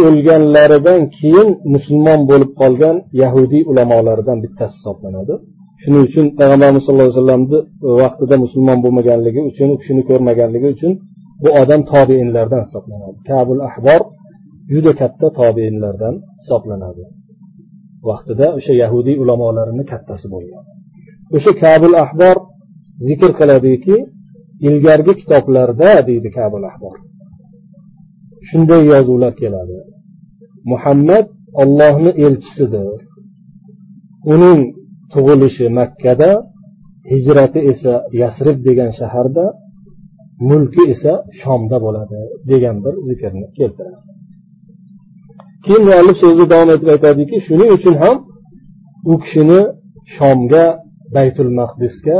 [0.05, 5.33] o'lganlaridan keyin musulmon bo'lib qolgan yahudiy ulamolaridan bittasi hisoblanadi.
[5.81, 7.59] Shuning uchun payg'ambarimiz sallallohu alayhi vasallamni
[8.01, 10.91] vaqtida musulmon bo'lmaganligi uchun u kishini ko'rmaganligi uchun
[11.43, 13.17] bu odam tobeinlardan hisoblanadi.
[13.29, 14.01] Kabul ahbor
[14.73, 17.03] juda katta tobeinlardan hisoblanadi.
[18.09, 20.63] Vaqtida o'sha yahudiy ulamolarini kattasi bo'lgan.
[21.35, 22.35] O'sha kabul ahbor
[23.07, 23.95] zikr qiladiki
[24.67, 26.95] ilgargi kitoblarda deydi kabul ahbor
[28.49, 29.77] shunday yozuvlar keladi.
[30.71, 31.25] Muhammad
[31.61, 32.99] ollohni elchisidir.
[34.33, 34.59] Uning
[35.13, 36.31] tug'ilishi makkada
[37.11, 39.45] hijrati esa yasrib degan shaharda
[40.49, 42.19] mulki esa shomda bo'ladi
[42.51, 43.99] degan bir zikrni keltiradi.
[45.65, 48.15] Keyin muallif so'zida davom etib aytadiki shuning uchun ham
[49.11, 49.61] u kishini
[50.15, 50.65] shomga
[51.15, 52.17] baytul maqdisga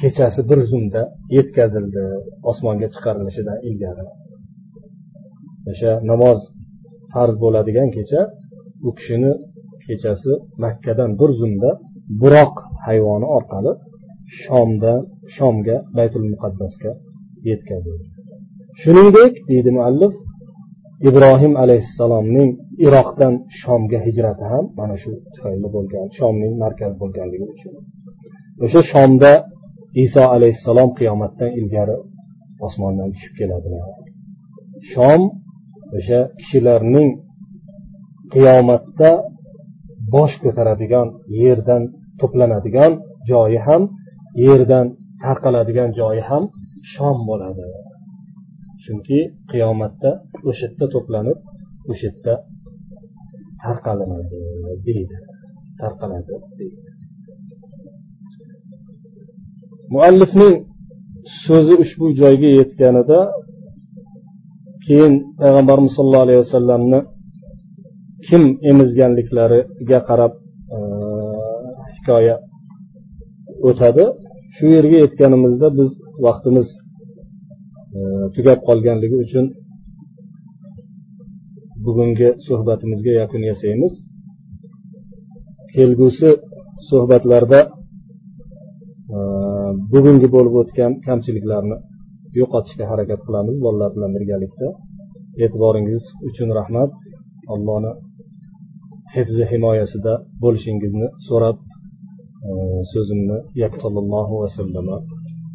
[0.00, 1.02] kechasi bir zumda
[1.36, 2.04] yetkazildi
[2.50, 4.06] osmonga chiqarilishidan ilgari.
[5.70, 6.38] O'sha namoz
[7.12, 8.20] farz bo'ladigan kecha
[8.88, 9.32] u kishini
[9.86, 10.32] kechasi
[10.64, 11.70] makkadan bir zumda
[12.20, 12.54] buroq
[12.86, 13.72] hayvoni orqali
[14.42, 14.92] shomda
[15.36, 16.92] shomga baytul muqaddasga
[17.50, 18.06] yetkazildi.
[18.80, 20.12] Shuningdek deydi muallif
[21.08, 22.50] ibrohim alayhissalomning
[22.86, 27.74] iroqdan shomga hijrati ham mana shu tufayli bo'lgan shomning markazi bo'lganligi uchun.
[28.64, 29.32] O'sha shomda
[30.04, 31.96] iso alayhissalom qiyomatdan ilgari
[32.66, 33.84] osmondan tushib keladilar
[34.92, 35.22] shom
[35.96, 37.08] o'sha kishilarning
[38.34, 39.10] qiyomatda
[40.14, 41.08] bosh ko'taradigan
[41.42, 41.82] yerdan
[42.20, 42.92] to'planadigan
[43.30, 43.82] joyi ham
[44.46, 44.86] yerdan
[45.24, 46.44] tarqaladigan joyi ham
[46.92, 47.64] shom bo'ladi.
[48.84, 49.18] Chunki
[49.50, 50.10] qiyomatda
[50.48, 51.38] o'sha yerda to'planib
[51.90, 52.34] o'sha yerda
[53.64, 54.38] tarqalinadi
[54.86, 55.16] deydi
[55.80, 56.80] tarqaladi deydi.
[59.94, 60.54] Muallifning
[61.44, 63.18] so'zi ushbu joyga yetganida
[64.86, 67.00] keyin payg'ambarimiz sollallohu alayhi vasallamni
[68.26, 70.32] kim emizganliklariga qarab
[70.76, 70.78] e,
[71.94, 72.36] hikoya
[73.68, 74.04] o'tadi.
[74.56, 75.90] Shu yerga yetganimizda biz
[76.26, 76.68] vaqtimiz
[77.96, 78.00] e,
[78.34, 79.46] tugab qolganligi uchun
[81.86, 83.94] bugungi suhbatimizga yakun yasaymiz.
[85.74, 86.30] Kelgusi
[86.88, 87.60] suhbatlarda
[89.14, 89.18] e,
[89.92, 91.76] bugungi bo'lib o'tgan kamchiliklarni
[92.39, 94.67] yo'qotishga harakat qilamiz bolalar bilan birgalikda
[95.43, 96.93] e'tiboringiz uchun rahmat
[97.53, 97.91] allohni
[99.15, 101.57] hifzi himoyasida bo'lishingizni so'rab
[102.93, 104.97] so'zimni yaktallohu vasallama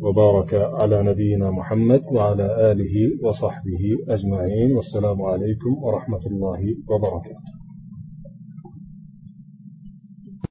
[0.06, 2.94] وبارك على نبينا محمد وعلى آله
[3.24, 3.82] وصحبه
[4.14, 7.55] أجمعين والسلام عليكم ورحمة الله وبركاته